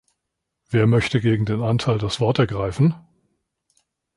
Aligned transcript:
Wer 0.67 0.87
möchte 0.87 1.21
gegen 1.21 1.45
den 1.45 1.61
Antrag 1.61 1.99
das 1.99 2.19
Wort 2.19 2.39
ergreifen? 2.39 2.95